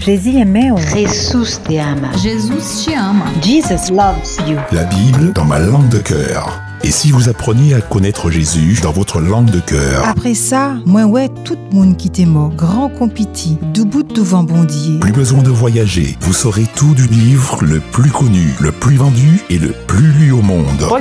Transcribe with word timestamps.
Jésus 0.00 0.32
te 0.32 1.78
ama. 1.78 2.08
Jesus 2.22 2.84
te 2.84 2.92
ama. 2.94 3.24
Jesus 3.42 3.90
loves 3.90 4.38
you. 4.48 4.56
La 4.72 4.84
Bible 4.84 5.32
dans 5.32 5.44
ma 5.44 5.58
langue 5.58 5.88
de 5.88 5.98
cœur. 5.98 6.60
Et 6.84 6.90
si 6.90 7.10
vous 7.10 7.28
appreniez 7.28 7.74
à 7.74 7.80
connaître 7.80 8.30
Jésus 8.30 8.78
dans 8.82 8.92
votre 8.92 9.20
langue 9.20 9.50
de 9.50 9.58
cœur 9.60 10.06
Après 10.06 10.34
ça, 10.34 10.76
moi 10.86 11.04
ouais, 11.04 11.28
tout 11.44 11.56
le 11.70 11.76
monde 11.76 11.96
qui 11.96 12.08
t'est 12.08 12.24
mort, 12.24 12.50
grand 12.50 12.88
compiti, 12.88 13.58
debout 13.74 14.04
devant 14.04 14.44
bondier. 14.44 14.98
Plus 15.00 15.12
besoin 15.12 15.42
de 15.42 15.50
voyager, 15.50 16.16
vous 16.20 16.32
saurez 16.32 16.66
tout 16.76 16.94
du 16.94 17.06
livre 17.08 17.58
le 17.62 17.80
plus 17.80 18.10
connu, 18.10 18.54
le 18.60 18.70
plus 18.70 18.96
vendu 18.96 19.40
et 19.50 19.58
le 19.58 19.72
plus 19.88 20.12
lu 20.12 20.30
au 20.30 20.42
monde. 20.42 20.86
Pois 20.88 21.00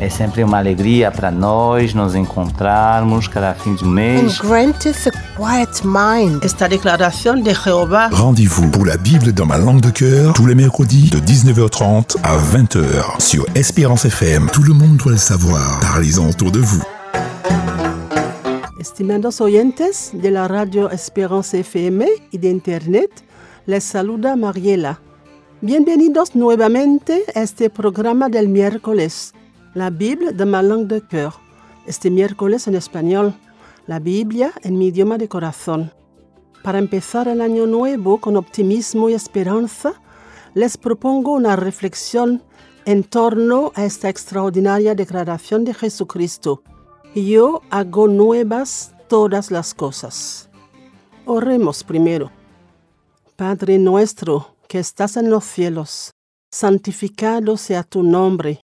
é, 0.00 0.08
sempre 0.08 0.42
uma 0.42 0.58
alegria 0.58 1.10
para 1.10 1.30
nós 1.30 1.92
nos 1.94 2.14
encontrarmos 2.14 3.28
cada 3.28 3.54
fim 3.54 3.74
de 3.74 3.84
and 3.84 3.88
mês. 3.88 4.38
granteth 4.40 5.06
a 5.06 5.10
quiet 5.36 5.82
mind. 5.84 6.42
Esta 6.42 6.66
declaración 6.68 7.42
de 7.42 7.54
Jehová 7.54 8.08
Rendez-vous 8.10 8.70
pour 8.70 8.86
la 8.86 8.96
Bible 8.96 9.32
dans 9.32 9.46
ma 9.46 9.58
langue 9.58 9.82
de 9.82 9.90
cœur 9.90 10.32
tous 10.32 10.46
les 10.46 10.54
mercredis 10.54 11.10
de 11.10 11.18
19h30 11.18 12.16
à 12.22 12.38
20h 12.38 13.20
sur 13.20 13.44
Espérance 13.54 14.06
FM. 14.06 14.48
Tout 14.52 14.62
le 14.62 14.72
monde 14.72 14.96
doit 14.96 15.12
le 15.12 15.18
savoir. 15.18 15.80
Parlez-en 15.80 16.28
autour 16.28 16.50
de 16.50 16.60
vous. 16.60 16.82
Estimados 18.80 19.42
oyentes 19.42 20.12
de 20.14 20.28
la 20.30 20.48
radio 20.48 20.90
Esperanza 20.90 21.58
FM 21.58 22.06
y 22.32 22.38
de 22.38 22.48
Internet, 22.48 23.10
les 23.66 23.84
saluda 23.84 24.34
Mariela. 24.36 24.98
Bienvenidos 25.60 26.34
nuevamente 26.34 27.24
a 27.34 27.42
este 27.42 27.68
programa 27.68 28.30
del 28.30 28.48
miércoles, 28.48 29.34
la 29.74 29.90
Bible 29.90 30.32
de 30.32 30.44
ma 30.44 30.62
langue 30.62 30.88
de 30.88 31.00
cœur. 31.00 31.40
Este 31.86 32.10
miércoles 32.10 32.66
en 32.66 32.74
español, 32.74 33.34
la 33.86 33.98
Biblia 33.98 34.52
en 34.62 34.78
mi 34.78 34.88
idioma 34.88 35.16
de 35.16 35.28
corazón. 35.28 35.92
Para 36.62 36.78
empezar 36.78 37.28
el 37.28 37.40
año 37.40 37.66
nuevo 37.66 38.20
con 38.20 38.36
optimismo 38.36 39.08
y 39.08 39.14
esperanza, 39.14 39.94
les 40.54 40.76
propongo 40.76 41.32
una 41.32 41.56
reflexión 41.56 42.42
en 42.84 43.04
torno 43.04 43.72
a 43.74 43.84
esta 43.84 44.08
extraordinaria 44.08 44.94
declaración 44.94 45.64
de 45.64 45.74
Jesucristo. 45.74 46.62
Yo 47.14 47.62
hago 47.70 48.08
nuevas 48.08 48.92
todas 49.08 49.50
las 49.50 49.74
cosas. 49.74 50.50
Oremos 51.26 51.84
primero. 51.84 52.30
Padre 53.36 53.78
nuestro 53.78 54.56
que 54.68 54.78
estás 54.78 55.16
en 55.16 55.30
los 55.30 55.44
cielos, 55.44 56.10
santificado 56.52 57.56
sea 57.56 57.84
tu 57.84 58.02
nombre. 58.02 58.60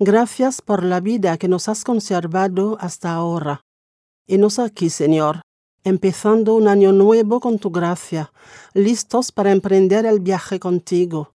Gracias 0.00 0.60
por 0.60 0.82
la 0.82 0.98
vida 0.98 1.38
que 1.38 1.46
nos 1.46 1.68
has 1.68 1.84
conservado 1.84 2.76
hasta 2.80 3.14
ahora. 3.14 3.60
Enos 4.26 4.58
aquí, 4.58 4.90
Señor, 4.90 5.42
empezando 5.84 6.56
un 6.56 6.66
año 6.66 6.90
nuevo 6.90 7.38
con 7.38 7.60
tu 7.60 7.70
gracia, 7.70 8.32
listos 8.72 9.30
para 9.30 9.52
emprender 9.52 10.04
el 10.04 10.18
viaje 10.18 10.58
contigo. 10.58 11.34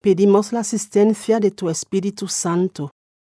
Pedimos 0.00 0.52
la 0.52 0.60
asistencia 0.60 1.38
de 1.38 1.52
tu 1.52 1.70
Espíritu 1.70 2.26
Santo 2.26 2.90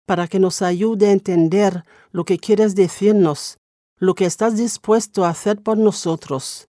para 0.05 0.27
que 0.27 0.39
nos 0.39 0.61
ayude 0.61 1.07
a 1.07 1.11
entender 1.13 1.85
lo 2.11 2.25
que 2.25 2.37
quieres 2.37 2.75
decirnos, 2.75 3.59
lo 3.95 4.13
que 4.13 4.25
estás 4.25 4.57
dispuesto 4.57 5.23
a 5.23 5.29
hacer 5.29 5.63
por 5.63 5.77
nosotros. 5.77 6.67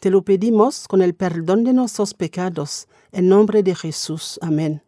Te 0.00 0.08
lo 0.08 0.22
pedimos 0.22 0.88
con 0.88 1.02
el 1.02 1.14
perdón 1.14 1.64
de 1.64 1.74
nuestros 1.74 2.14
pecados, 2.14 2.88
en 3.12 3.28
nombre 3.28 3.62
de 3.62 3.74
Jesús. 3.74 4.38
Amén. 4.40 4.85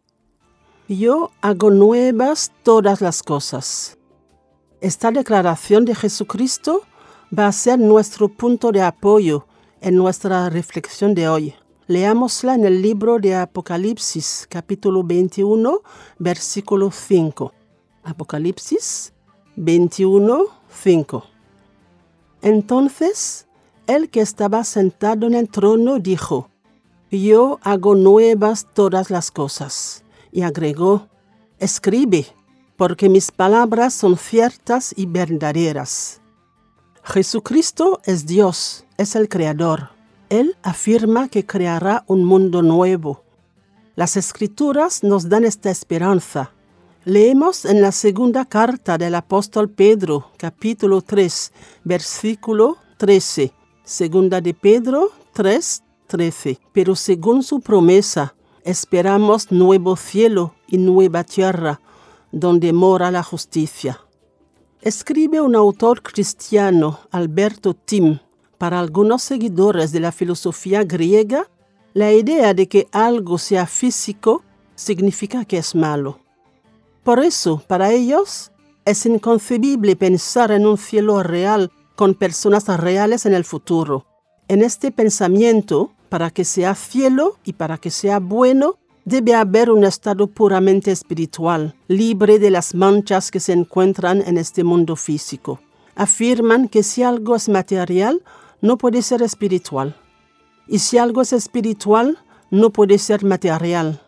Yo 0.89 1.29
hago 1.41 1.69
nuevas 1.69 2.51
todas 2.63 2.99
las 2.99 3.21
cosas. 3.21 3.95
Esta 4.81 5.11
declaración 5.11 5.85
de 5.85 5.93
Jesucristo 5.93 6.81
va 7.37 7.45
a 7.45 7.51
ser 7.51 7.77
nuestro 7.77 8.27
punto 8.27 8.71
de 8.71 8.81
apoyo 8.81 9.45
en 9.81 9.95
nuestra 9.95 10.49
reflexión 10.49 11.13
de 11.13 11.29
hoy. 11.29 11.53
Leámosla 11.85 12.55
en 12.55 12.65
el 12.65 12.81
libro 12.81 13.19
de 13.19 13.35
Apocalipsis, 13.35 14.47
capítulo 14.49 15.03
21, 15.03 15.81
versículo 16.17 16.89
5. 16.89 17.53
Apocalipsis 18.05 19.13
21, 19.57 20.45
5. 20.73 21.23
Entonces, 22.41 23.45
el 23.85 24.09
que 24.09 24.21
estaba 24.21 24.63
sentado 24.63 25.27
en 25.27 25.35
el 25.35 25.49
trono 25.49 25.99
dijo, 25.99 26.49
Yo 27.11 27.59
hago 27.61 27.93
nuevas 27.93 28.65
todas 28.73 29.11
las 29.11 29.29
cosas. 29.29 30.03
Y 30.31 30.41
agregó, 30.41 31.07
Escribe, 31.59 32.25
porque 32.77 33.09
mis 33.09 33.31
palabras 33.31 33.93
son 33.93 34.17
ciertas 34.17 34.93
y 34.95 35.05
verdaderas. 35.05 36.21
Jesucristo 37.03 37.99
es 38.05 38.25
Dios, 38.25 38.85
es 38.97 39.15
el 39.15 39.27
Creador. 39.27 39.89
Él 40.29 40.55
afirma 40.61 41.27
que 41.27 41.45
creará 41.45 42.03
un 42.07 42.23
mundo 42.23 42.61
nuevo. 42.61 43.23
Las 43.95 44.15
escrituras 44.15 45.03
nos 45.03 45.27
dan 45.27 45.43
esta 45.43 45.71
esperanza. 45.71 46.53
Leemos 47.03 47.65
en 47.65 47.81
la 47.81 47.91
segunda 47.91 48.45
carta 48.45 48.97
del 48.97 49.15
apóstol 49.15 49.69
Pedro, 49.69 50.31
capítulo 50.37 51.01
3, 51.01 51.51
versículo 51.83 52.77
13. 52.97 53.51
Segunda 53.83 54.39
de 54.39 54.53
Pedro 54.53 55.09
3, 55.33 55.83
13. 56.07 56.59
Pero 56.71 56.95
según 56.95 57.41
su 57.41 57.59
promesa, 57.59 58.35
esperamos 58.63 59.51
nuevo 59.51 59.95
cielo 59.95 60.55
y 60.67 60.77
nueva 60.77 61.23
tierra, 61.23 61.81
donde 62.31 62.73
mora 62.73 63.11
la 63.11 63.23
justicia. 63.23 63.99
Escribe 64.81 65.41
un 65.41 65.55
autor 65.55 66.01
cristiano, 66.01 66.99
Alberto 67.11 67.73
Tim, 67.73 68.19
para 68.57 68.79
algunos 68.79 69.23
seguidores 69.23 69.91
de 69.91 69.99
la 69.99 70.11
filosofía 70.11 70.83
griega, 70.83 71.49
la 71.93 72.11
idea 72.11 72.53
de 72.53 72.67
que 72.67 72.87
algo 72.91 73.37
sea 73.37 73.65
físico 73.65 74.43
significa 74.75 75.45
que 75.45 75.57
es 75.57 75.75
malo. 75.75 76.19
Por 77.03 77.19
eso, 77.19 77.63
para 77.67 77.91
ellos, 77.91 78.51
es 78.85 79.05
inconcebible 79.05 79.95
pensar 79.95 80.51
en 80.51 80.65
un 80.65 80.77
cielo 80.77 81.23
real 81.23 81.71
con 81.95 82.13
personas 82.13 82.65
reales 82.67 83.25
en 83.25 83.33
el 83.33 83.43
futuro. 83.43 84.05
En 84.47 84.61
este 84.61 84.91
pensamiento, 84.91 85.91
para 86.09 86.31
que 86.31 86.43
sea 86.43 86.75
cielo 86.75 87.37
y 87.43 87.53
para 87.53 87.77
que 87.77 87.91
sea 87.91 88.19
bueno, 88.19 88.77
debe 89.05 89.33
haber 89.33 89.71
un 89.71 89.83
estado 89.85 90.27
puramente 90.27 90.91
espiritual, 90.91 91.75
libre 91.87 92.39
de 92.39 92.51
las 92.51 92.75
manchas 92.75 93.31
que 93.31 93.39
se 93.39 93.53
encuentran 93.53 94.21
en 94.25 94.37
este 94.37 94.63
mundo 94.63 94.95
físico. 94.95 95.59
Afirman 95.95 96.67
que 96.67 96.83
si 96.83 97.03
algo 97.03 97.35
es 97.35 97.49
material, 97.49 98.21
no 98.61 98.77
puede 98.77 99.01
ser 99.01 99.21
espiritual. 99.21 99.95
Y 100.67 100.79
si 100.79 100.97
algo 100.97 101.21
es 101.21 101.33
espiritual, 101.33 102.19
no 102.51 102.69
puede 102.69 102.97
ser 102.97 103.23
material. 103.23 104.01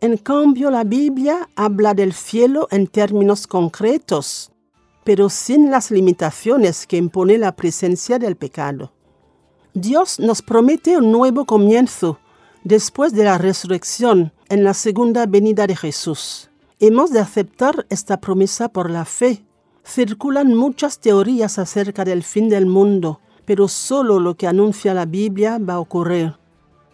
En 0.00 0.16
cambio, 0.16 0.70
la 0.70 0.84
Biblia 0.84 1.48
habla 1.56 1.94
del 1.94 2.12
cielo 2.12 2.68
en 2.70 2.86
términos 2.86 3.46
concretos, 3.46 4.50
pero 5.04 5.28
sin 5.28 5.70
las 5.70 5.90
limitaciones 5.90 6.86
que 6.86 6.96
impone 6.96 7.38
la 7.38 7.54
presencia 7.54 8.18
del 8.18 8.36
pecado. 8.36 8.92
Dios 9.74 10.18
nos 10.18 10.42
promete 10.42 10.96
un 10.96 11.12
nuevo 11.12 11.44
comienzo 11.44 12.18
después 12.64 13.12
de 13.12 13.22
la 13.22 13.38
resurrección 13.38 14.32
en 14.48 14.64
la 14.64 14.74
segunda 14.74 15.26
venida 15.26 15.68
de 15.68 15.76
Jesús. 15.76 16.50
Hemos 16.80 17.12
de 17.12 17.20
aceptar 17.20 17.86
esta 17.88 18.20
promesa 18.20 18.68
por 18.68 18.90
la 18.90 19.04
fe. 19.04 19.44
Circulan 19.84 20.56
muchas 20.56 20.98
teorías 20.98 21.60
acerca 21.60 22.04
del 22.04 22.24
fin 22.24 22.48
del 22.48 22.66
mundo, 22.66 23.20
pero 23.44 23.68
solo 23.68 24.18
lo 24.18 24.34
que 24.36 24.48
anuncia 24.48 24.92
la 24.92 25.06
Biblia 25.06 25.58
va 25.58 25.74
a 25.74 25.80
ocurrir. 25.80 26.34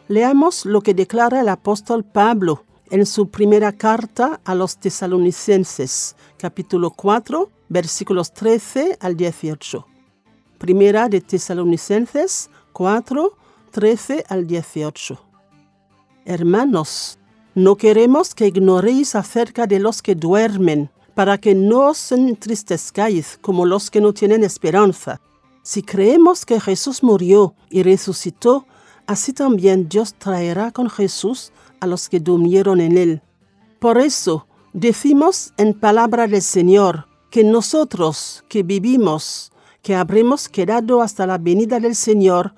Leamos 0.09 0.66
lo 0.66 0.82
que 0.82 0.92
declara 0.92 1.41
el 1.41 1.48
apóstol 1.48 2.04
Pablo 2.04 2.65
en 2.91 3.06
su 3.06 3.31
primera 3.31 3.72
carta 3.72 4.41
a 4.44 4.54
los 4.54 4.76
tesalonicenses, 4.76 6.15
capítulo 6.36 6.91
4, 6.91 7.48
versículos 7.70 8.34
13 8.34 8.98
al 9.00 9.16
18. 9.16 9.86
Primera 10.59 11.09
de 11.09 11.20
Tesalonicenses 11.20 12.50
4, 12.76 13.32
13 13.70 14.26
al 14.28 14.47
18. 14.47 15.19
Hermanos, 16.27 17.18
no 17.54 17.77
queremos 17.77 18.34
que 18.34 18.48
ignoréis 18.48 19.15
acerca 19.15 19.66
de 19.66 19.78
los 19.78 20.03
que 20.03 20.15
duermen, 20.15 20.91
para 21.15 21.39
que 21.39 21.54
no 21.54 21.89
os 21.89 22.12
entristezcáis 22.12 23.39
como 23.41 23.65
los 23.65 23.91
que 23.91 24.03
no 24.03 24.12
tienen 24.12 24.45
esperanza. 24.45 25.22
Si 25.62 25.83
creemos 25.83 26.45
que 26.45 26.60
Jesús 26.60 27.03
murió 27.03 27.54
y 27.71 27.83
resucitó, 27.83 28.66
así 29.06 29.33
también 29.33 29.89
Dios 29.89 30.12
traerá 30.12 30.71
con 30.71 30.91
Jesús 30.91 31.53
a 31.80 31.86
los 31.86 32.10
que 32.10 32.21
durmieron 32.21 32.83
en 32.83 32.98
él. 32.98 33.22
Por 33.78 33.97
eso, 33.97 34.47
decimos 34.74 35.54
en 35.56 35.72
palabra 35.72 36.27
del 36.28 36.42
Señor, 36.42 37.06
que 37.30 37.42
nosotros 37.42 38.45
que 38.50 38.62
vivimos, 38.62 39.50
que 39.86 39.94
habremos 39.94 40.48
quedado 40.48 41.00
hasta 41.00 41.28
la 41.28 41.38
venida 41.38 41.78
del 41.78 41.94
Señor, 41.94 42.54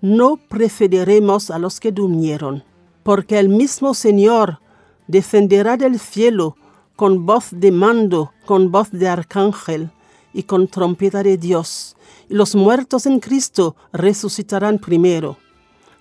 no 0.00 0.36
precederemos 0.36 1.52
a 1.52 1.60
los 1.60 1.78
que 1.78 1.92
durmieron, 1.92 2.64
porque 3.04 3.38
el 3.38 3.48
mismo 3.48 3.94
Señor 3.94 4.58
descenderá 5.06 5.76
del 5.76 6.00
cielo 6.00 6.56
con 6.96 7.24
voz 7.24 7.50
de 7.52 7.70
mando, 7.70 8.32
con 8.46 8.72
voz 8.72 8.90
de 8.90 9.06
arcángel 9.06 9.92
y 10.34 10.42
con 10.42 10.66
trompeta 10.66 11.22
de 11.22 11.36
Dios, 11.36 11.96
y 12.28 12.34
los 12.34 12.56
muertos 12.56 13.06
en 13.06 13.20
Cristo 13.20 13.76
resucitarán 13.92 14.80
primero. 14.80 15.36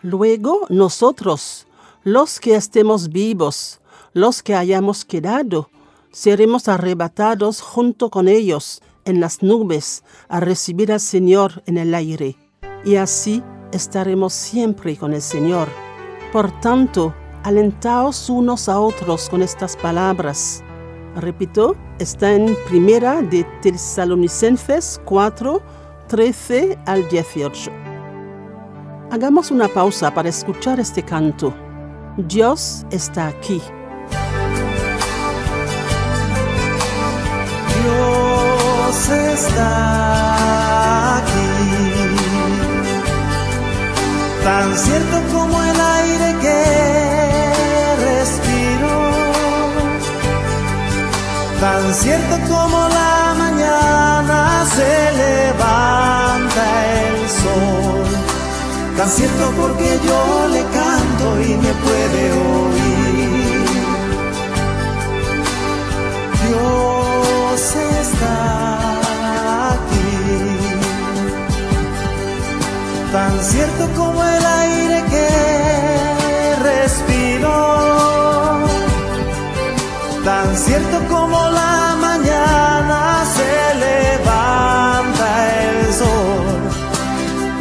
Luego 0.01 0.65
nosotros, 0.69 1.67
los 2.03 2.39
que 2.39 2.56
estemos 2.56 3.09
vivos, 3.09 3.81
los 4.13 4.41
que 4.41 4.56
hayamos 4.56 5.06
quedado, 5.06 5.69
seremos 6.12 6.67
arrebatados 6.67 7.62
junto 7.62 8.09
con 8.09 8.27
ellos 8.27 8.81
en 9.05 9.19
las 9.19 9.41
nubes 9.41 10.03
a 10.27 10.39
recibir 10.39 10.91
al 10.91 10.99
Señor 10.99 11.63
en 11.65 11.77
el 11.77 11.93
aire. 11.95 12.35
Y 12.83 12.97
así 12.97 13.43
estaremos 13.71 14.33
siempre 14.33 14.97
con 14.97 15.13
el 15.13 15.21
Señor. 15.21 15.67
Por 16.31 16.51
tanto, 16.59 17.13
alentaos 17.43 18.29
unos 18.29 18.67
a 18.67 18.79
otros 18.79 19.29
con 19.29 19.41
estas 19.41 19.77
palabras. 19.77 20.63
Repito, 21.15 21.75
está 21.99 22.33
en 22.33 22.57
primera 22.67 23.21
de 23.21 23.45
Tesalonicenses 23.61 24.99
4, 25.05 25.61
13 26.07 26.77
al 26.85 27.07
18. 27.07 27.71
Hagamos 29.11 29.51
una 29.51 29.67
pausa 29.67 30.13
para 30.13 30.29
escuchar 30.29 30.79
este 30.79 31.03
canto. 31.03 31.53
Dios 32.17 32.85
está 32.91 33.27
aquí. 33.27 33.61
Dios 38.95 39.09
está 39.09 39.71
aquí, 41.18 41.51
tan 44.42 44.77
cierto 44.77 45.18
como 45.33 45.62
el 45.63 45.80
aire 46.00 46.36
que 46.44 46.62
respiro, 48.07 48.95
tan 51.59 51.94
cierto 51.94 52.36
como 52.47 52.88
la 52.88 53.36
mañana 53.38 54.65
se 54.75 54.92
levanta 55.24 56.65
el 57.03 57.30
sol, 57.41 58.07
tan 58.95 59.09
cierto 59.09 59.51
porque 59.59 60.00
yo 60.07 60.48
le 60.53 60.63
canto 60.80 61.25
y 61.41 61.57
me 61.57 61.74
puede 61.83 62.21
oír. 62.31 63.65
Dios 66.48 66.94
aquí, 69.72 70.07
tan 73.12 73.33
cierto 73.44 73.83
como 73.95 74.24
el 74.24 74.45
aire 74.45 75.04
que 75.12 75.30
respiro, 76.69 77.56
tan 80.24 80.57
cierto 80.57 80.98
como 81.10 81.38
la 81.50 81.95
mañana 82.00 83.24
se 83.36 83.51
levanta 83.86 85.27
el 85.63 85.94
sol, 85.94 86.60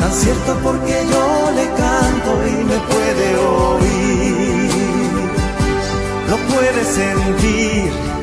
tan 0.01 0.13
cierto 0.13 0.51
porque 0.63 0.95
yo 1.13 1.27
le 1.59 1.67
canto 1.83 2.31
y 2.53 2.57
me 2.71 2.79
puede 2.91 3.27
oír, 3.39 4.71
lo 6.31 6.37
puede 6.53 6.85
sentir 6.85 8.14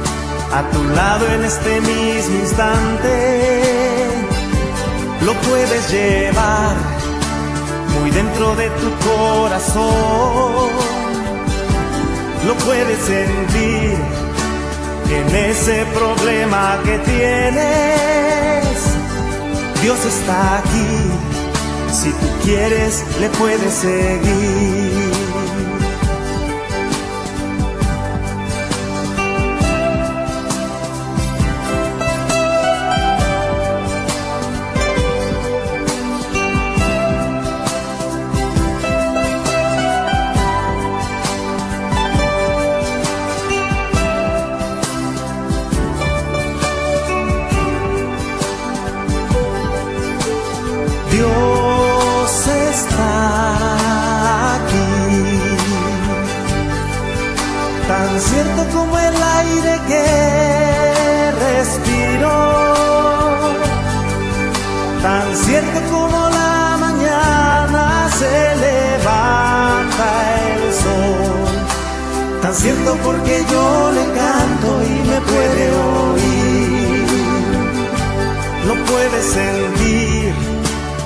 a 0.54 0.70
tu 0.70 0.84
lado 0.96 1.28
en 1.32 1.46
este 1.46 1.82
mismo 1.82 2.36
instante. 2.40 3.72
Lo 5.26 5.34
puedes 5.34 5.92
llevar 5.92 6.76
muy 8.00 8.12
dentro 8.12 8.56
de 8.56 8.70
tu 8.70 8.90
corazón. 9.10 10.70
Lo 12.48 12.56
puedes 12.66 13.00
sentir 13.00 13.98
en 15.12 15.36
ese 15.36 15.86
problema 15.94 16.80
que 16.84 16.98
tienes. 17.00 18.78
Dios 19.82 20.00
está 20.06 20.58
aquí. 20.58 20.92
Si 21.92 22.10
tú 22.12 22.28
quieres, 22.44 23.04
le 23.20 23.30
puedes 23.30 23.74
seguir. 23.74 24.81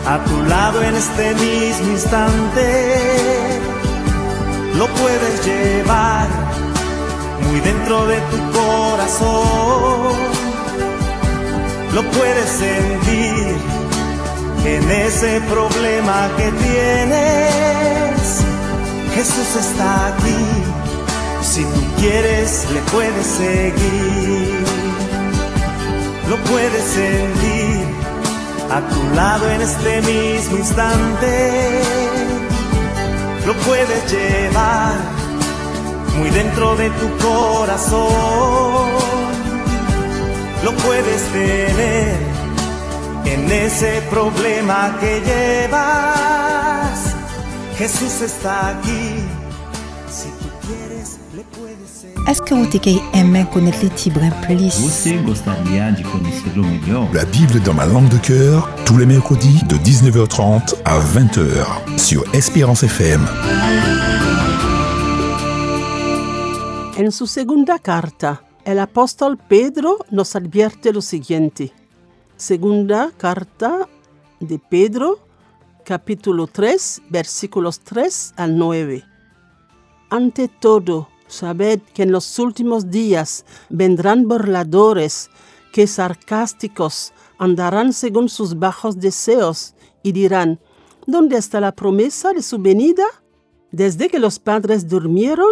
A 0.07 0.23
tu 0.23 0.43
lado 0.43 0.81
en 0.83 0.95
este 0.95 1.33
mismo 1.35 1.91
instante. 1.91 3.59
Lo 4.75 4.87
puedes 4.87 5.45
llevar 5.45 6.27
muy 7.47 7.59
dentro 7.61 8.05
de 8.07 8.19
tu 8.31 8.37
corazón. 8.59 10.15
Lo 11.93 12.03
puedes 12.11 12.49
sentir 12.49 13.55
en 14.65 14.91
ese 14.91 15.41
problema 15.41 16.29
que 16.37 16.51
tienes. 16.51 18.43
Jesús 19.15 19.55
está 19.55 20.07
aquí. 20.07 20.45
Si 21.41 21.63
tú 21.63 21.81
quieres, 21.99 22.67
le 22.73 22.81
puedes 22.91 23.25
seguir. 23.25 24.65
Lo 26.29 26.37
puedes 26.37 26.83
sentir 26.83 27.74
a 28.71 28.81
tu 28.81 29.15
lado 29.15 29.49
en 29.49 29.61
este 29.61 30.01
mismo 30.01 30.57
instante. 30.57 31.81
Lo 33.45 33.53
puedes 33.67 34.11
llevar 34.11 34.95
muy 36.17 36.29
dentro 36.29 36.75
de 36.75 36.89
tu 36.89 37.17
corazón. 37.17 38.89
Lo 40.63 40.71
puedes 40.77 41.21
tener 41.31 42.17
en 43.25 43.51
ese 43.51 44.01
problema 44.09 44.97
que 44.99 45.21
llevas. 45.21 47.15
Jesús 47.77 48.21
está 48.21 48.69
aquí. 48.69 49.14
Est-ce 52.27 52.41
que 52.41 52.55
vous 52.55 52.67
aimé 53.13 53.45
connaître 53.53 53.83
les 53.83 53.89
tibres 53.91 54.19
plus? 54.41 54.73
La 57.13 57.25
Bible 57.25 57.61
dans 57.61 57.75
ma 57.75 57.85
langue 57.85 58.09
de 58.09 58.17
cœur, 58.17 58.67
tous 58.83 58.97
les 58.97 59.05
mercredis 59.05 59.61
de 59.69 59.75
19h30 59.75 60.75
à 60.85 60.99
20h 60.99 61.99
sur 61.99 62.23
Espérance 62.33 62.81
FM. 62.81 63.21
En 66.97 67.11
su 67.11 67.27
segunda 67.27 67.77
carta, 67.77 68.41
el 68.65 68.79
apóstol 68.79 69.37
Pedro 69.37 69.99
nos 70.09 70.35
advierte 70.35 70.91
lo 70.91 71.01
siguiente. 71.01 71.73
Segunda 72.37 73.11
carta 73.15 73.87
de 74.39 74.57
Pedro, 74.57 75.19
capítulo 75.83 76.47
3, 76.47 77.03
versículos 77.11 77.81
3 77.81 78.33
al 78.37 78.57
9. 78.57 79.03
Ante 80.09 80.47
todo, 80.47 81.09
sabed 81.27 81.81
que 81.93 82.03
en 82.03 82.11
los 82.11 82.39
últimos 82.39 82.89
días 82.89 83.45
vendrán 83.69 84.27
burladores 84.27 85.29
que 85.71 85.87
sarcásticos 85.87 87.13
andarán 87.37 87.93
según 87.93 88.29
sus 88.29 88.57
bajos 88.57 88.99
deseos 88.99 89.73
y 90.03 90.11
dirán, 90.11 90.59
¿dónde 91.05 91.37
está 91.37 91.59
la 91.59 91.73
promesa 91.73 92.31
de 92.31 92.41
su 92.41 92.59
venida? 92.59 93.05
Desde 93.71 94.07
que 94.07 94.19
los 94.19 94.39
padres 94.39 94.87
durmieron, 94.87 95.49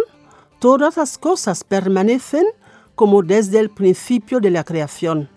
todas 0.60 0.96
las 0.96 1.18
cosas 1.18 1.64
permanecen 1.64 2.46
como 2.94 3.22
desde 3.22 3.58
el 3.58 3.70
principio 3.70 4.40
de 4.40 4.50
la 4.50 4.64
creación. 4.64 5.28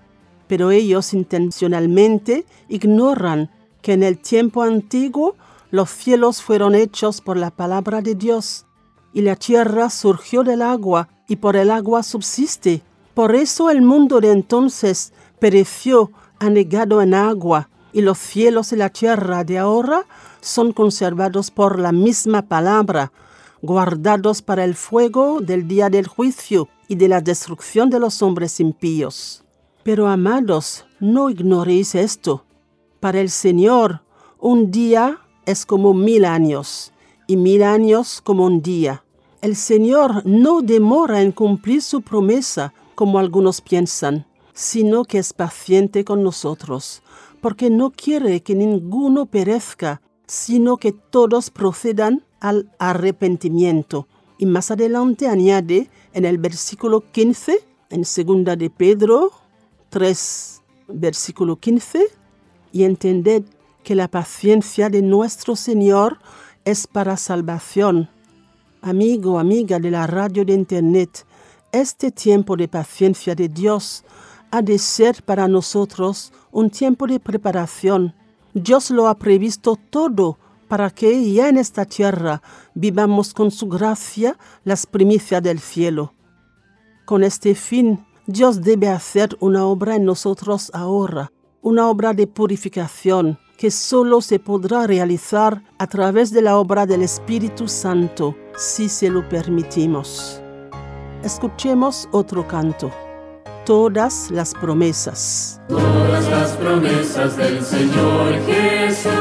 Pero 0.47 0.71
ellos 0.71 1.13
intencionalmente 1.13 2.45
ignoran 2.69 3.51
que 3.81 3.93
en 3.93 4.03
el 4.03 4.19
tiempo 4.19 4.61
antiguo 4.61 5.35
los 5.69 5.89
cielos 5.89 6.41
fueron 6.41 6.75
hechos 6.75 7.19
por 7.19 7.35
la 7.35 7.51
palabra 7.51 8.01
de 8.01 8.15
Dios, 8.15 8.66
y 9.13 9.21
la 9.21 9.35
tierra 9.35 9.89
surgió 9.89 10.43
del 10.43 10.61
agua, 10.61 11.09
y 11.27 11.37
por 11.37 11.55
el 11.55 11.71
agua 11.71 12.03
subsiste. 12.03 12.81
Por 13.13 13.35
eso 13.35 13.69
el 13.69 13.81
mundo 13.81 14.21
de 14.21 14.31
entonces 14.31 15.13
pereció 15.39 16.11
anegado 16.39 17.01
en 17.01 17.13
agua, 17.13 17.69
y 17.93 18.01
los 18.01 18.17
cielos 18.17 18.71
y 18.73 18.75
la 18.75 18.89
tierra 18.89 19.43
de 19.43 19.57
ahora 19.57 20.05
son 20.41 20.71
conservados 20.71 21.51
por 21.51 21.79
la 21.79 21.91
misma 21.91 22.43
palabra, 22.43 23.11
guardados 23.61 24.41
para 24.41 24.63
el 24.63 24.75
fuego 24.75 25.39
del 25.41 25.67
día 25.67 25.89
del 25.89 26.07
juicio 26.07 26.69
y 26.87 26.95
de 26.95 27.07
la 27.07 27.21
destrucción 27.21 27.89
de 27.89 27.99
los 27.99 28.21
hombres 28.21 28.59
impíos. 28.59 29.43
Pero 29.83 30.07
amados, 30.07 30.85
no 30.99 31.29
ignoréis 31.29 31.95
esto. 31.95 32.45
Para 32.99 33.19
el 33.19 33.29
Señor, 33.29 34.01
un 34.39 34.69
día 34.69 35.19
es 35.45 35.65
como 35.65 35.93
mil 35.93 36.25
años, 36.25 36.93
y 37.27 37.35
mil 37.35 37.61
años 37.61 38.21
como 38.23 38.45
un 38.45 38.61
día. 38.61 39.03
El 39.41 39.55
Señor 39.55 40.25
no 40.25 40.61
demora 40.61 41.21
en 41.21 41.31
cumplir 41.31 41.81
su 41.81 42.01
promesa, 42.01 42.73
como 42.95 43.19
algunos 43.19 43.61
piensan, 43.61 44.25
sino 44.53 45.05
que 45.05 45.19
es 45.19 45.33
paciente 45.33 46.03
con 46.03 46.23
nosotros, 46.23 47.03
porque 47.41 47.69
no 47.69 47.91
quiere 47.91 48.41
que 48.41 48.55
ninguno 48.55 49.27
perezca, 49.27 50.01
sino 50.25 50.77
que 50.77 50.91
todos 50.91 51.51
procedan 51.51 52.23
al 52.39 52.71
arrepentimiento. 52.79 54.07
Y 54.39 54.47
más 54.47 54.71
adelante 54.71 55.27
añade 55.27 55.89
en 56.13 56.25
el 56.25 56.39
versículo 56.39 57.03
15, 57.11 57.59
en 57.91 58.05
segunda 58.05 58.55
de 58.55 58.69
Pedro 58.69 59.31
3, 59.89 60.61
versículo 60.87 61.57
15, 61.57 62.07
y 62.71 62.83
entended 62.83 63.43
que 63.83 63.95
la 63.95 64.07
paciencia 64.07 64.89
de 64.89 65.01
nuestro 65.01 65.55
Señor 65.55 66.19
es 66.67 66.85
para 66.85 67.15
salvación. 67.15 68.09
Amigo, 68.81 69.39
amiga 69.39 69.79
de 69.79 69.89
la 69.89 70.05
radio 70.05 70.43
de 70.43 70.51
Internet, 70.51 71.25
este 71.71 72.11
tiempo 72.11 72.57
de 72.57 72.67
paciencia 72.67 73.35
de 73.35 73.47
Dios 73.47 74.03
ha 74.51 74.61
de 74.61 74.77
ser 74.77 75.23
para 75.23 75.47
nosotros 75.47 76.33
un 76.51 76.69
tiempo 76.69 77.07
de 77.07 77.21
preparación. 77.21 78.13
Dios 78.53 78.91
lo 78.91 79.07
ha 79.07 79.15
previsto 79.15 79.77
todo 79.89 80.37
para 80.67 80.89
que 80.89 81.31
ya 81.31 81.47
en 81.47 81.57
esta 81.57 81.85
tierra 81.85 82.41
vivamos 82.73 83.33
con 83.33 83.49
su 83.49 83.69
gracia 83.69 84.37
las 84.65 84.85
primicias 84.85 85.41
del 85.41 85.59
cielo. 85.59 86.11
Con 87.05 87.23
este 87.23 87.55
fin, 87.55 88.05
Dios 88.25 88.61
debe 88.61 88.89
hacer 88.89 89.37
una 89.39 89.65
obra 89.65 89.95
en 89.95 90.03
nosotros 90.03 90.69
ahora, 90.73 91.31
una 91.61 91.87
obra 91.87 92.11
de 92.11 92.27
purificación 92.27 93.39
que 93.57 93.71
solo 93.71 94.21
se 94.21 94.39
podrá 94.39 94.85
realizar 94.85 95.63
a 95.79 95.87
través 95.87 96.31
de 96.31 96.43
la 96.43 96.57
obra 96.57 96.85
del 96.85 97.01
Espíritu 97.01 97.67
Santo, 97.67 98.35
si 98.55 98.87
se 98.87 99.09
lo 99.09 99.27
permitimos. 99.27 100.39
Escuchemos 101.23 102.07
otro 102.11 102.47
canto. 102.47 102.91
Todas 103.65 104.29
las 104.31 104.53
promesas. 104.53 105.59
Todas 105.67 106.29
las 106.29 106.51
promesas 106.51 107.35
del 107.35 107.61
Señor 107.65 108.35
Jesús 108.45 109.11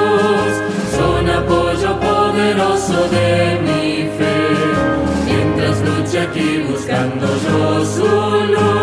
son 0.94 1.28
apoyo 1.30 1.98
poderoso 1.98 3.08
de 3.08 3.58
mi 3.62 4.02
fe. 4.16 4.36
Mientras 5.24 5.80
luche 5.80 6.20
aquí 6.20 6.62
buscando 6.70 7.26
yo 7.26 7.84
su 7.84 8.52
luz, 8.52 8.75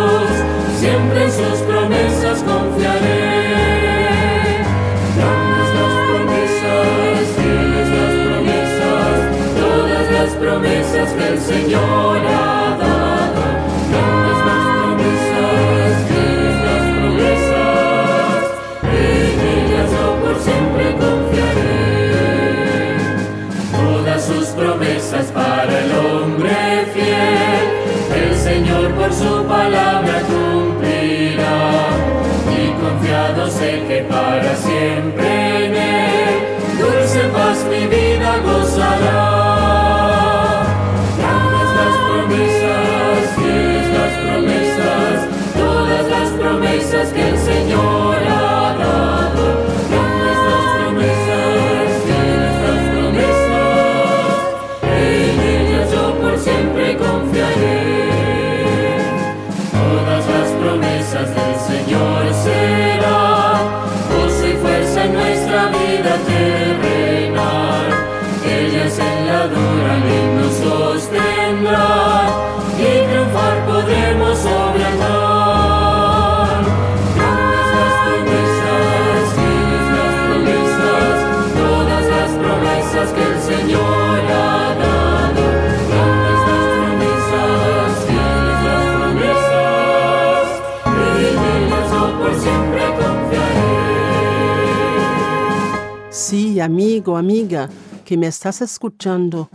amigo, 96.63 97.17
amiga, 97.17 97.69
que 98.05 98.17
me 98.17 98.27
estás 98.27 98.61
escuchando, 98.61 99.49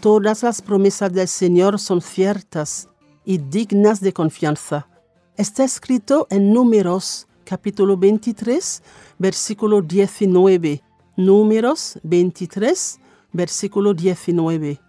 todas 0.00 0.42
las 0.42 0.60
promesas 0.60 1.12
del 1.12 1.28
Señor 1.28 1.78
son 1.78 2.00
ciertas 2.00 2.88
y 3.24 3.38
dignas 3.38 4.00
de 4.00 4.12
confianza. 4.12 4.88
Está 5.36 5.64
escrito 5.64 6.26
en 6.30 6.52
Números 6.52 7.26
capítulo 7.44 7.96
23, 7.96 8.82
versículo 9.18 9.80
19. 9.80 10.82
Números 11.16 11.98
23, 12.02 13.00
versículo 13.32 13.94
19. 13.94 14.80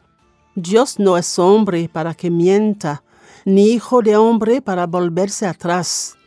Dios 0.56 1.00
no 1.00 1.18
es 1.18 1.40
hombre 1.40 1.88
para 1.88 2.14
que 2.14 2.30
mienta, 2.30 3.04
ni 3.46 3.72
hijo 3.72 4.02
de 4.02 4.18
hombre 4.18 4.62
para 4.62 4.88
volverse 4.88 5.46
atrás. 5.46 6.18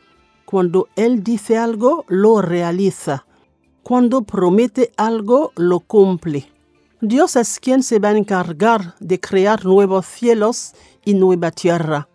Cuando 0.44 0.88
Él 0.96 1.22
dice 1.22 1.58
algo, 1.58 2.04
lo 2.08 2.40
realiza. 2.40 3.26
Cuando 3.82 4.22
promete 4.22 4.92
algo, 4.96 5.52
lo 5.56 5.80
cumple. 5.80 6.48
Dios 7.00 7.34
es 7.34 7.58
quien 7.58 7.82
se 7.82 7.98
va 7.98 8.10
a 8.10 8.16
encargar 8.16 8.94
de 9.00 9.18
crear 9.18 9.64
nuevos 9.64 10.06
cielos 10.06 10.72
y 11.04 11.14
nueva 11.14 11.50
tierra. 11.50 12.08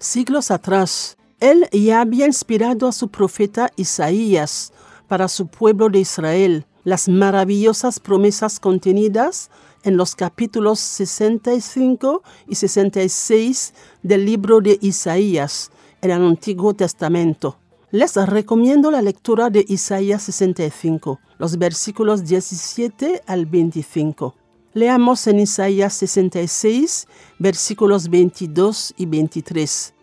Siglos 0.00 0.50
atrás, 0.50 1.16
Él 1.38 1.68
ya 1.70 2.00
había 2.00 2.26
inspirado 2.26 2.88
a 2.88 2.92
su 2.92 3.08
profeta 3.08 3.70
Isaías 3.76 4.72
para 5.06 5.28
su 5.28 5.46
pueblo 5.46 5.88
de 5.88 6.00
Israel 6.00 6.66
las 6.82 7.08
maravillosas 7.08 7.98
promesas 7.98 8.60
contenidas 8.60 9.50
en 9.82 9.96
los 9.96 10.14
capítulos 10.14 10.78
65 10.80 12.22
y 12.48 12.54
66 12.56 13.74
del 14.02 14.24
libro 14.24 14.60
de 14.60 14.78
Isaías 14.80 15.70
en 16.00 16.10
el 16.10 16.22
Antiguo 16.22 16.74
Testamento. 16.74 17.58
Les 17.92 18.16
recomiendo 18.16 18.90
la 18.90 19.00
lectura 19.00 19.48
de 19.48 19.64
Isaías 19.68 20.24
65, 20.24 21.20
los 21.38 21.56
versículos 21.56 22.24
17 22.24 23.22
al 23.28 23.46
25. 23.46 24.34
Leamos 24.74 25.24
en 25.28 25.38
Isaías 25.38 25.94
66, 25.94 27.06
versículos 27.38 28.08
22 28.08 28.92
y 28.96 29.06
23. 29.06 29.94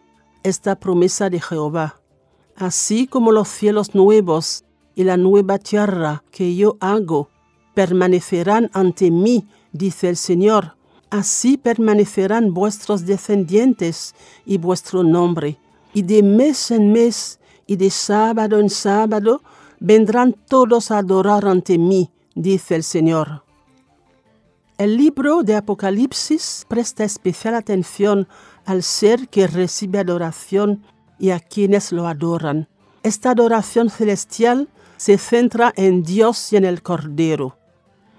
Esta 0.43 0.79
promesa 0.79 1.29
de 1.29 1.41
Jehová. 1.41 1.99
Así 2.55 3.05
como 3.05 3.33
los 3.33 3.49
cielos 3.49 3.93
nuevos 3.93 4.63
y 4.95 5.03
la 5.03 5.17
nueva 5.17 5.57
tierra 5.57 6.23
que 6.31 6.55
yo 6.55 6.77
hago 6.79 7.27
permanecerán 7.73 8.69
ante 8.71 9.11
mí, 9.11 9.45
dice 9.73 10.07
el 10.07 10.15
Señor, 10.15 10.77
así 11.09 11.57
permanecerán 11.57 12.53
vuestros 12.53 13.05
descendientes 13.05 14.15
y 14.45 14.57
vuestro 14.57 15.03
nombre. 15.03 15.57
Y 15.93 16.03
de 16.03 16.23
mes 16.23 16.71
en 16.71 16.93
mes 16.93 17.39
y 17.65 17.75
de 17.75 17.89
sábado 17.89 18.59
en 18.59 18.69
sábado 18.69 19.41
vendrán 19.79 20.33
todos 20.47 20.91
a 20.91 20.99
adorar 20.99 21.47
ante 21.47 21.77
mí, 21.77 22.11
dice 22.35 22.75
el 22.75 22.83
Señor. 22.83 23.43
El 24.77 24.97
libro 24.97 25.43
de 25.43 25.55
Apocalipsis 25.55 26.65
presta 26.67 27.03
especial 27.03 27.55
atención 27.55 28.27
al 28.65 28.81
ser 28.81 29.29
que 29.29 29.47
recibe 29.47 29.99
adoración 29.99 30.83
y 31.19 31.29
a 31.29 31.39
quienes 31.39 31.91
lo 31.91 32.07
adoran. 32.07 32.67
Esta 33.03 33.31
adoración 33.31 33.89
celestial 33.89 34.69
se 34.97 35.17
centra 35.17 35.73
en 35.75 36.03
Dios 36.03 36.53
y 36.53 36.57
en 36.57 36.65
el 36.65 36.81
Cordero. 36.81 37.57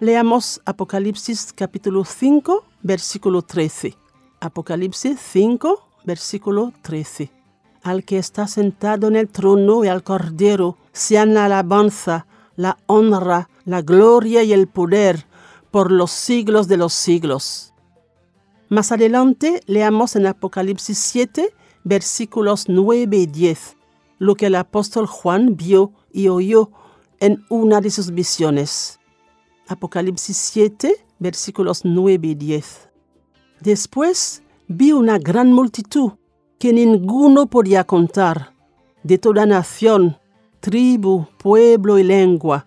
Leamos 0.00 0.60
Apocalipsis 0.64 1.52
capítulo 1.52 2.04
5, 2.04 2.64
versículo 2.82 3.42
13. 3.42 3.96
Apocalipsis 4.40 5.18
5, 5.18 5.88
versículo 6.04 6.72
13. 6.82 7.43
Al 7.84 8.02
que 8.02 8.16
está 8.16 8.48
sentado 8.48 9.08
en 9.08 9.14
el 9.14 9.28
trono 9.28 9.84
y 9.84 9.88
al 9.88 10.02
Cordero 10.02 10.78
sean 10.94 11.34
la 11.34 11.44
alabanza, 11.44 12.26
la 12.56 12.78
honra, 12.86 13.50
la 13.66 13.82
gloria 13.82 14.42
y 14.42 14.54
el 14.54 14.68
poder 14.68 15.26
por 15.70 15.92
los 15.92 16.10
siglos 16.10 16.66
de 16.66 16.78
los 16.78 16.94
siglos. 16.94 17.74
Más 18.70 18.90
adelante 18.90 19.60
leamos 19.66 20.16
en 20.16 20.26
Apocalipsis 20.26 20.96
7, 20.96 21.54
versículos 21.84 22.70
9 22.70 23.18
y 23.18 23.26
10, 23.26 23.76
lo 24.18 24.34
que 24.34 24.46
el 24.46 24.54
apóstol 24.54 25.06
Juan 25.06 25.54
vio 25.54 25.92
y 26.10 26.28
oyó 26.28 26.70
en 27.20 27.44
una 27.50 27.82
de 27.82 27.90
sus 27.90 28.12
visiones. 28.12 28.98
Apocalipsis 29.68 30.38
7, 30.38 31.04
versículos 31.18 31.84
9 31.84 32.28
y 32.28 32.34
10. 32.34 32.88
Después 33.60 34.42
vi 34.68 34.92
una 34.92 35.18
gran 35.18 35.52
multitud 35.52 36.12
que 36.64 36.72
ninguno 36.72 37.44
podía 37.44 37.84
contar, 37.84 38.54
de 39.02 39.18
toda 39.18 39.44
nación, 39.44 40.16
tribu, 40.60 41.26
pueblo 41.36 41.98
y 41.98 42.04
lengua. 42.04 42.64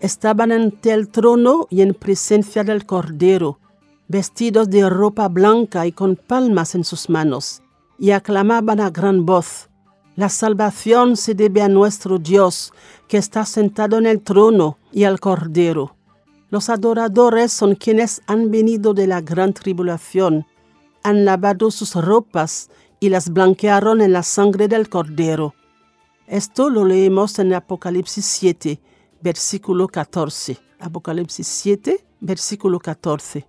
Estaban 0.00 0.52
ante 0.52 0.92
el 0.92 1.08
trono 1.08 1.66
y 1.70 1.80
en 1.80 1.94
presencia 1.94 2.62
del 2.62 2.84
Cordero, 2.84 3.58
vestidos 4.06 4.68
de 4.68 4.86
ropa 4.86 5.28
blanca 5.28 5.86
y 5.86 5.92
con 5.92 6.16
palmas 6.16 6.74
en 6.74 6.84
sus 6.84 7.08
manos, 7.08 7.62
y 7.98 8.10
aclamaban 8.10 8.80
a 8.80 8.90
gran 8.90 9.24
voz, 9.24 9.70
La 10.14 10.28
salvación 10.28 11.16
se 11.16 11.34
debe 11.34 11.62
a 11.62 11.68
nuestro 11.68 12.18
Dios, 12.18 12.74
que 13.08 13.16
está 13.16 13.46
sentado 13.46 13.96
en 13.96 14.04
el 14.04 14.20
trono, 14.20 14.76
y 14.92 15.04
al 15.04 15.20
Cordero. 15.20 15.96
Los 16.50 16.68
adoradores 16.68 17.50
son 17.50 17.76
quienes 17.76 18.20
han 18.26 18.50
venido 18.50 18.92
de 18.92 19.06
la 19.06 19.22
gran 19.22 19.54
tribulación, 19.54 20.44
han 21.02 21.24
lavado 21.24 21.70
sus 21.70 21.94
ropas 21.94 22.70
y 23.02 23.08
las 23.08 23.30
blanquearon 23.30 24.00
en 24.00 24.12
la 24.12 24.22
sangre 24.22 24.68
del 24.68 24.88
Cordero. 24.88 25.56
Esto 26.28 26.70
lo 26.70 26.84
leemos 26.84 27.36
en 27.40 27.52
Apocalipsis 27.52 28.24
7, 28.24 28.80
versículo 29.20 29.88
14. 29.88 30.56
Apocalipsis 30.78 31.48
7, 31.48 32.06
versículo 32.20 32.78
14. 32.78 33.48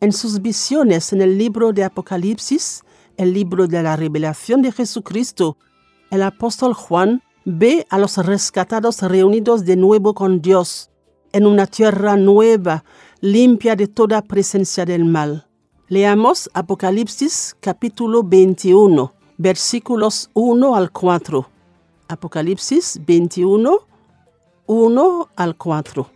En 0.00 0.12
sus 0.12 0.40
visiones 0.40 1.12
en 1.12 1.22
el 1.22 1.38
libro 1.38 1.72
de 1.72 1.82
Apocalipsis, 1.82 2.84
el 3.16 3.34
libro 3.34 3.66
de 3.66 3.82
la 3.82 3.96
revelación 3.96 4.62
de 4.62 4.70
Jesucristo, 4.70 5.56
el 6.12 6.22
apóstol 6.22 6.72
Juan 6.72 7.20
ve 7.44 7.84
a 7.90 7.98
los 7.98 8.16
rescatados 8.18 9.02
reunidos 9.02 9.64
de 9.64 9.74
nuevo 9.74 10.14
con 10.14 10.40
Dios 10.40 10.88
en 11.32 11.46
una 11.46 11.66
tierra 11.66 12.16
nueva, 12.16 12.84
limpia 13.20 13.74
de 13.74 13.88
toda 13.88 14.22
presencia 14.22 14.84
del 14.84 15.04
mal. 15.04 15.48
Leamos 15.92 16.48
Apocalipsis 16.54 17.54
capítulo 17.60 18.22
21, 18.22 19.12
versículos 19.36 20.30
1 20.32 20.74
al 20.74 20.90
4. 20.90 21.46
Apocalipsis 22.08 22.98
21, 23.06 23.78
1 24.64 25.28
al 25.36 25.56
4. 25.58 26.10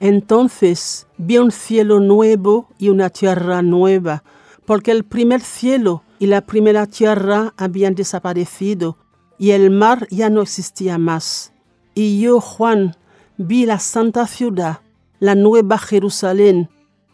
Entonces 0.00 1.06
vi 1.16 1.38
un 1.38 1.50
cielo 1.50 1.98
nuevo 1.98 2.68
y 2.76 2.90
una 2.90 3.08
tierra 3.08 3.62
nueva, 3.62 4.22
porque 4.66 4.90
el 4.90 5.04
primer 5.04 5.40
cielo 5.40 6.02
y 6.18 6.26
la 6.26 6.42
primera 6.42 6.86
tierra 6.86 7.54
habían 7.56 7.94
desaparecido, 7.94 8.98
y 9.38 9.52
el 9.52 9.70
mar 9.70 10.06
ya 10.10 10.28
no 10.28 10.42
existía 10.42 10.98
más. 10.98 11.54
Y 11.94 12.20
yo, 12.20 12.38
Juan, 12.38 12.96
vi 13.38 13.64
la 13.64 13.78
santa 13.78 14.26
ciudad, 14.26 14.80
la 15.20 15.34
nueva 15.34 15.78
Jerusalén, 15.78 16.68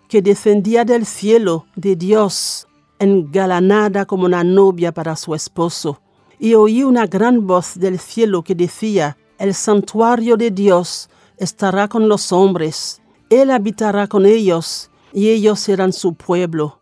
que 0.08 0.22
descendía 0.22 0.84
del 0.84 1.06
cielo 1.06 1.66
de 1.76 1.96
Dios, 1.96 2.66
engalanada 2.98 4.06
como 4.06 4.24
una 4.24 4.42
novia 4.42 4.92
para 4.92 5.16
su 5.16 5.34
esposo. 5.34 6.00
Y 6.38 6.54
oí 6.54 6.82
una 6.82 7.06
gran 7.06 7.46
voz 7.46 7.78
del 7.78 7.98
cielo 7.98 8.42
que 8.42 8.54
decía, 8.54 9.16
el 9.38 9.54
santuario 9.54 10.36
de 10.36 10.50
Dios 10.50 11.10
estará 11.36 11.88
con 11.88 12.08
los 12.08 12.32
hombres, 12.32 13.00
Él 13.30 13.50
habitará 13.50 14.06
con 14.06 14.26
ellos, 14.26 14.90
y 15.12 15.28
ellos 15.28 15.60
serán 15.60 15.92
su 15.92 16.14
pueblo. 16.14 16.80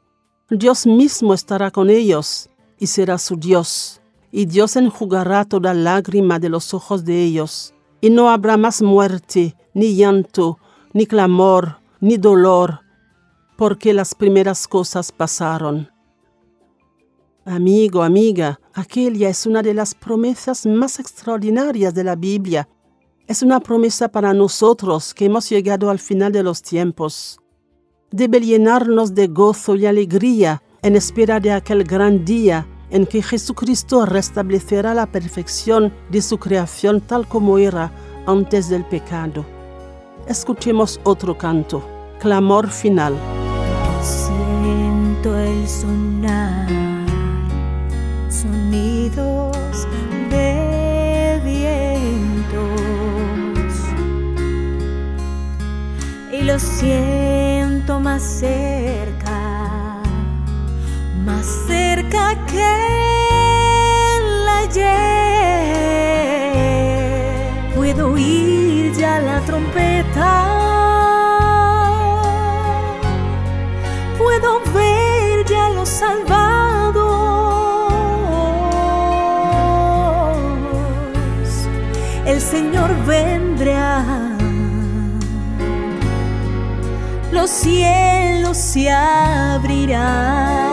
Dios 0.49 0.87
mismo 0.87 1.35
estará 1.35 1.71
con 1.71 1.91
ellos, 1.91 2.49
y 2.79 2.87
será 2.87 3.19
su 3.19 3.37
Dios, 3.37 4.01
y 4.31 4.47
Dios 4.47 4.77
enjugará 4.77 5.45
toda 5.45 5.75
lágrima 5.75 6.39
de 6.39 6.49
los 6.49 6.73
ojos 6.75 7.05
de 7.05 7.23
ellos 7.23 7.75
y 8.01 8.11
no 8.11 8.31
habrá 8.31 8.57
más 8.57 8.83
muerte, 8.83 9.57
ni 9.75 9.97
llanto, 9.97 10.59
ni 10.93 11.07
clamor, 11.07 11.79
ni 12.01 12.17
dolor, 12.17 12.81
porque 13.57 13.93
las 13.93 14.15
primeras 14.15 14.69
cosas 14.69 15.13
pasaron. 15.13 15.91
Amigo, 17.45 18.03
amiga, 18.03 18.61
aquella 18.75 19.29
es 19.29 19.47
una 19.47 19.63
de 19.63 19.73
las 19.73 19.95
promesas 19.95 20.67
más 20.67 20.99
extraordinarias 20.99 21.95
de 21.95 22.05
la 22.05 22.17
Biblia. 22.17 22.69
Es 23.29 23.43
una 23.43 23.61
promesa 23.61 24.09
para 24.09 24.35
nosotros 24.35 25.15
que 25.15 25.27
hemos 25.27 25.49
llegado 25.49 25.91
al 25.91 25.99
final 25.99 26.33
de 26.33 26.43
los 26.43 26.61
tiempos. 26.61 27.39
Debe 28.11 28.41
llenarnos 28.41 29.15
de 29.15 29.29
gozo 29.29 29.77
y 29.77 29.87
alegría 29.87 30.63
en 30.83 30.97
espera 30.97 31.41
de 31.41 31.53
aquel 31.53 31.85
gran 31.85 32.25
día 32.25 32.67
en 32.91 33.07
que 33.07 33.23
Jesucristo 33.23 34.07
restablecerá 34.07 34.95
la 34.95 35.07
perfección 35.07 35.93
de 36.11 36.23
su 36.23 36.39
creación 36.39 37.01
tal 37.01 37.29
como 37.29 37.59
era 37.59 37.93
antes 38.27 38.69
del 38.69 38.85
pecado. 38.85 39.45
Escuchemos 40.29 41.01
otro 41.05 41.39
canto, 41.39 41.83
clamor 42.19 42.69
final. 42.71 43.36
El 45.35 45.69
sonar, 45.69 46.69
sonidos 48.29 49.89
de 50.31 51.41
vientos. 51.45 52.63
Y 56.33 56.43
lo 56.43 56.59
siento 56.61 57.99
más 57.99 58.23
cerca 58.23 59.57
más 61.27 61.45
cerca 61.67 62.37
que 62.47 63.06
Los 87.47 87.55
cielos 87.55 88.57
se 88.57 88.91
abrirán. 88.91 90.66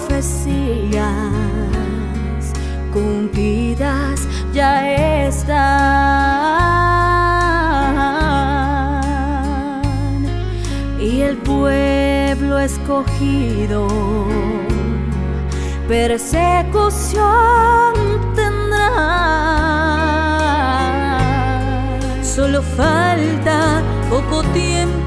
profecías 0.00 1.02
cumplidas 2.92 4.26
ya 4.52 5.26
están. 5.26 5.60
Y 11.00 11.22
el 11.22 11.36
pueblo 11.38 12.58
escogido 12.58 13.88
persecución 15.88 17.22
tendrá. 18.34 18.86
Solo 22.22 22.62
falta 22.62 23.82
poco 24.08 24.42
tiempo. 24.52 25.00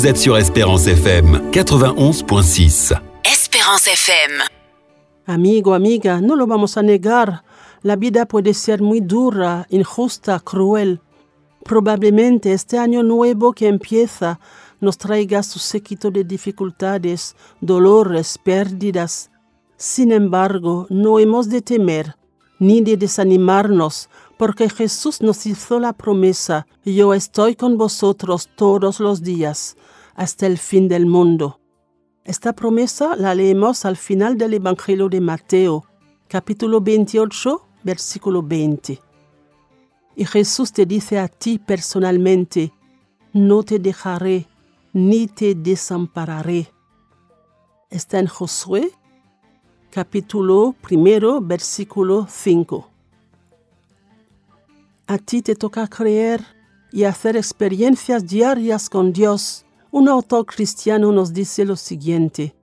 Vous 0.00 0.06
êtes 0.06 0.16
sur 0.16 0.38
Espérance 0.38 0.86
FM 0.86 1.50
91.6. 1.50 2.98
Espérance 3.22 3.86
FM. 3.86 4.40
Amigo, 5.26 5.74
amiga, 5.74 6.22
no 6.22 6.36
lo 6.36 6.46
vamos 6.46 6.78
a 6.78 6.82
negar. 6.82 7.44
La 7.82 7.96
vida 7.96 8.24
puede 8.24 8.54
ser 8.54 8.80
muy 8.80 9.02
dura, 9.02 9.66
injusta, 9.68 10.40
cruel. 10.40 11.02
Probablemente 11.66 12.54
este 12.54 12.78
año 12.78 13.02
nuevo 13.02 13.52
que 13.52 13.68
empieza 13.68 14.40
nos 14.80 14.96
traiga 14.96 15.42
su 15.42 15.58
séquito 15.58 16.10
de 16.10 16.24
dificultades, 16.24 17.36
dolores, 17.60 18.38
pérdidas. 18.42 19.30
Sin 19.76 20.12
embargo, 20.12 20.86
no 20.88 21.18
hemos 21.18 21.50
de 21.50 21.60
temer 21.60 22.16
ni 22.58 22.80
de 22.80 22.96
desanimarnos, 22.96 24.08
porque 24.40 24.70
Jesús 24.70 25.20
nos 25.20 25.44
hizo 25.44 25.78
la 25.78 25.92
promesa, 25.92 26.66
yo 26.82 27.12
estoy 27.12 27.56
con 27.56 27.76
vosotros 27.76 28.48
todos 28.56 28.98
los 28.98 29.20
días, 29.20 29.76
hasta 30.14 30.46
el 30.46 30.56
fin 30.56 30.88
del 30.88 31.04
mundo. 31.04 31.60
Esta 32.24 32.54
promesa 32.54 33.16
la 33.16 33.34
leemos 33.34 33.84
al 33.84 33.98
final 33.98 34.38
del 34.38 34.54
Evangelio 34.54 35.10
de 35.10 35.20
Mateo, 35.20 35.84
capítulo 36.26 36.80
28, 36.80 37.66
versículo 37.82 38.42
20. 38.42 38.98
Y 40.16 40.24
Jesús 40.24 40.72
te 40.72 40.86
dice 40.86 41.18
a 41.18 41.28
ti 41.28 41.58
personalmente, 41.58 42.72
no 43.34 43.62
te 43.62 43.78
dejaré 43.78 44.48
ni 44.94 45.26
te 45.26 45.54
desampararé. 45.54 46.72
Está 47.90 48.18
en 48.18 48.26
Josué, 48.26 48.90
capítulo 49.90 50.74
primero, 50.80 51.42
versículo 51.42 52.26
5. 52.26 52.89
A 55.10 55.18
ti 55.18 55.42
te 55.42 55.56
toca 55.56 55.88
creer 55.88 56.40
y 56.92 57.02
hacer 57.02 57.36
experiencias 57.36 58.28
diarias 58.28 58.88
con 58.88 59.12
Dios. 59.12 59.66
Un 59.90 60.08
autor 60.08 60.46
cristiano 60.46 61.10
nos 61.10 61.32
dice 61.32 61.64
lo 61.64 61.74
siguiente. 61.74 62.54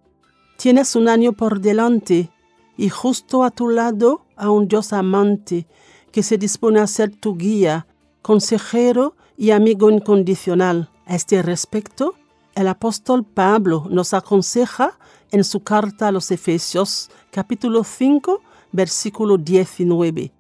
Tienes 0.56 0.96
un 0.96 1.10
año 1.10 1.34
por 1.34 1.60
delante 1.60 2.32
y 2.78 2.88
justo 2.88 3.44
a 3.44 3.52
tu 3.52 3.68
lado 3.68 4.22
a 4.38 4.50
un 4.50 4.70
Dios 4.70 4.94
amante 4.94 5.68
que 6.14 6.24
se 6.24 6.38
dispone 6.38 6.80
a 6.80 6.88
ser 6.88 7.14
tu 7.14 7.36
guía, 7.36 7.86
consejero 8.22 9.18
y 9.36 9.52
amigo 9.52 9.90
incondicional. 9.92 10.90
A 11.06 11.16
este 11.16 11.42
respecto, 11.42 12.16
el 12.56 12.70
apóstol 12.70 13.26
Pablo 13.26 13.88
nos 13.90 14.14
aconseja 14.14 14.98
en 15.32 15.44
su 15.44 15.66
carta 15.66 16.08
a 16.08 16.12
los 16.14 16.32
Efesios, 16.32 17.10
capítulo 17.30 17.84
5, 17.84 18.40
versículo 18.72 19.38
19. 19.38 20.37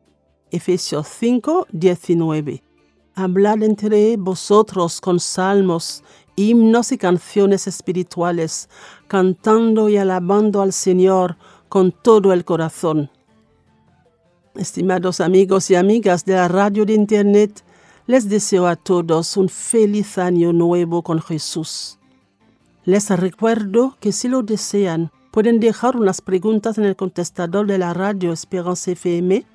Efesios 0.51 1.07
5, 1.19 1.67
19. 1.71 2.63
Hablad 3.15 3.63
entre 3.63 4.15
vosotros 4.15 5.01
con 5.01 5.19
salmos, 5.19 6.03
himnos 6.37 6.93
y 6.93 6.97
canciones 6.97 7.67
espirituales, 7.67 8.69
cantando 9.07 9.89
y 9.89 9.97
alabando 9.97 10.61
al 10.61 10.71
Señor 10.71 11.35
con 11.67 11.91
todo 11.91 12.31
el 12.31 12.45
corazón. 12.45 13.09
Estimados 14.55 15.19
amigos 15.19 15.69
y 15.69 15.75
amigas 15.75 16.23
de 16.23 16.35
la 16.35 16.47
radio 16.47 16.85
de 16.85 16.93
Internet, 16.93 17.63
les 18.05 18.29
deseo 18.29 18.67
a 18.67 18.77
todos 18.77 19.35
un 19.35 19.49
feliz 19.49 20.17
año 20.17 20.53
nuevo 20.53 21.01
con 21.01 21.21
Jesús. 21.21 21.99
Les 22.85 23.09
recuerdo 23.09 23.97
que 23.99 24.13
si 24.13 24.29
lo 24.29 24.43
desean, 24.43 25.11
pueden 25.31 25.59
dejar 25.59 25.97
unas 25.97 26.21
preguntas 26.21 26.77
en 26.77 26.85
el 26.85 26.95
contestador 26.95 27.67
de 27.67 27.77
la 27.77 27.93
radio 27.93 28.31
Esperanza 28.31 28.91
FM 28.91 29.45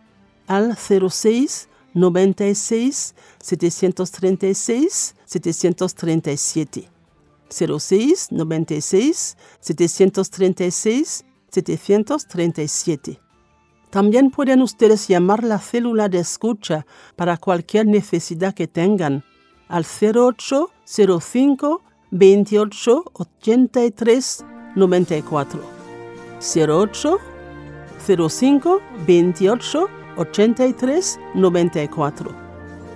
al 0.53 0.77
06 0.77 1.69
96 1.95 3.15
736 3.41 5.15
737. 5.25 6.89
06 7.49 8.33
96 8.33 9.37
736 9.61 11.25
737. 11.51 13.21
También 13.91 14.31
pueden 14.31 14.61
ustedes 14.63 15.09
llamar 15.09 15.43
la 15.43 15.59
célula 15.59 16.09
de 16.11 16.19
escucha 16.19 16.87
para 17.17 17.39
cualquier 17.39 17.87
necesidad 17.87 18.55
que 18.55 18.67
tengan 18.69 19.25
al 19.69 19.87
0805 19.87 21.83
28 22.11 23.05
83 23.13 24.45
94. 24.77 25.61
08 26.41 27.19
05 28.07 28.81
28 29.07 30.02
83 30.17 31.19
94. 31.35 32.31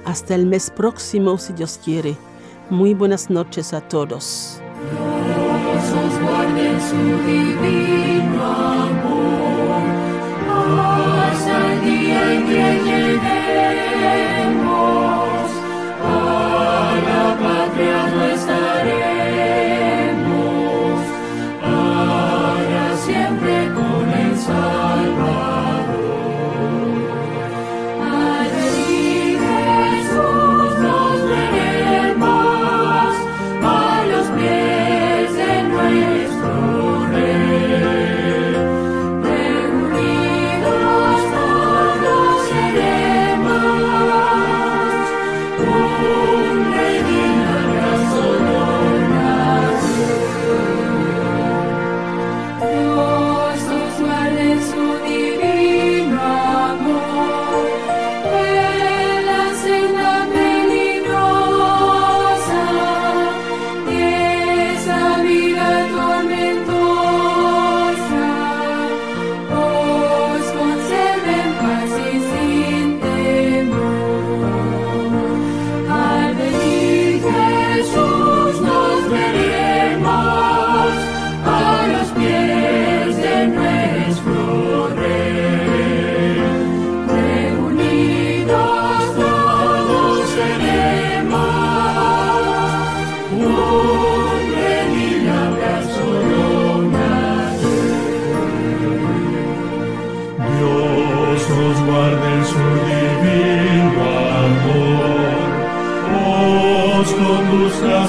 Hasta 0.04 0.34
el 0.34 0.46
mes 0.46 0.70
próximo, 0.70 1.36
si 1.38 1.52
Dios 1.52 1.80
quiere. 1.82 2.16
Muy 2.70 2.94
buenas 2.94 3.30
noches 3.30 3.72
a 3.72 3.80
todos. 3.80 4.60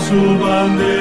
수반되 0.08 0.97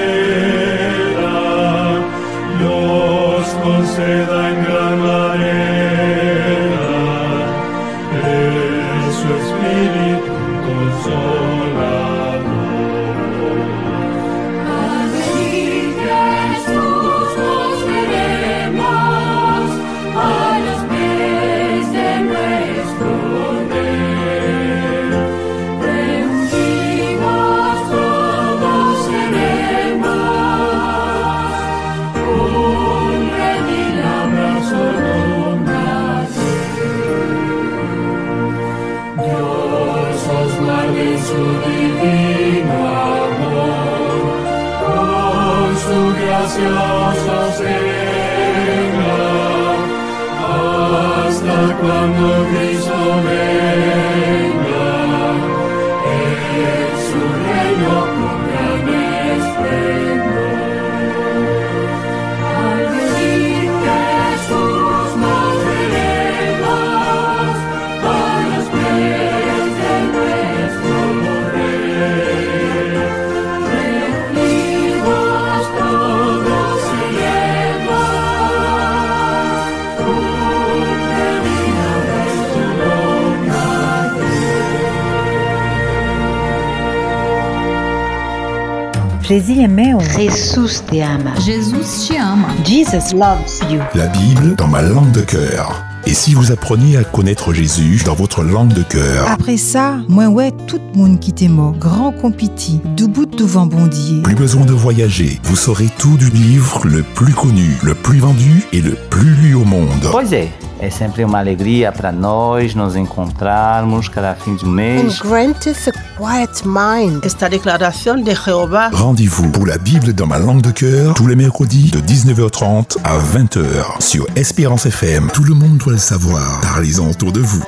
Jésus 89.28 89.66
meu. 89.66 89.98
Jesus 90.16 90.84
te 90.88 91.02
ama. 91.02 91.34
Jesus 91.44 92.06
te 92.06 92.16
ama. 92.16 92.46
Jesus 92.64 93.12
loves 93.12 93.60
you. 93.68 93.80
La 93.96 94.06
Bible 94.06 94.54
dans 94.54 94.68
ma 94.68 94.82
langue 94.82 95.10
de 95.10 95.22
cœur. 95.22 95.82
Et 96.06 96.14
si 96.14 96.34
vous 96.34 96.52
appreniez 96.52 96.96
à 96.96 97.02
connaître 97.02 97.52
Jésus 97.52 98.02
dans 98.04 98.14
votre 98.14 98.44
langue 98.44 98.72
de 98.72 98.84
cœur 98.84 99.28
Après 99.28 99.56
ça, 99.56 99.96
moi 100.08 100.28
ouais, 100.28 100.52
tout 100.68 100.78
monde 100.96 101.18
qui 101.18 101.48
mort, 101.48 101.72
grand 101.72 102.12
compiti, 102.12 102.80
du 102.96 103.08
bout 103.08 103.25
devant 103.36 103.66
bondier. 103.66 104.22
Plus 104.22 104.34
besoin 104.34 104.64
de 104.64 104.72
voyager, 104.72 105.38
vous 105.44 105.56
saurez 105.56 105.88
tout 105.98 106.16
du 106.16 106.30
livre 106.30 106.80
le 106.86 107.02
plus 107.02 107.32
connu, 107.34 107.76
le 107.82 107.94
plus 107.94 108.18
vendu 108.18 108.64
et 108.72 108.80
le 108.80 108.96
plus 109.10 109.34
lu 109.34 109.54
au 109.54 109.64
monde. 109.64 110.08
Pois 110.10 110.32
é, 110.32 110.48
é 110.80 110.90
sempre 110.90 111.22
uma 111.24 111.38
alegria 111.38 111.92
para 111.92 112.10
nós 112.12 112.74
nos 112.74 112.96
encontrarmos 112.96 114.08
cada 114.08 114.34
fim 114.34 114.56
de 114.56 114.64
And 114.64 114.70
mês. 114.70 115.18
granteth 115.20 115.88
a 115.88 115.92
quiet 116.18 116.64
mind. 116.64 117.24
Esta 117.24 117.48
declaración 117.48 118.24
de 118.24 118.34
Jehová 118.34 118.90
Rendez-vous 118.92 119.50
pour 119.50 119.66
la 119.66 119.78
Bible 119.78 120.12
dans 120.14 120.26
ma 120.26 120.38
langue 120.38 120.62
de 120.62 120.70
cœur 120.70 121.14
tous 121.14 121.26
les 121.26 121.36
mercredis 121.36 121.90
de 121.90 122.00
19h30 122.00 122.96
à 123.04 123.18
20h 123.18 124.00
sur 124.00 124.26
Espérance 124.36 124.86
FM. 124.86 125.28
Tout 125.34 125.44
le 125.44 125.54
monde 125.54 125.76
doit 125.78 125.92
le 125.92 125.98
savoir. 125.98 126.60
Parlez-en 126.62 127.08
autour 127.10 127.32
de 127.32 127.40
vous. 127.40 127.62